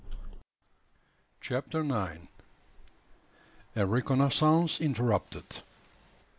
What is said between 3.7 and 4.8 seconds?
A RECONNOISSANCE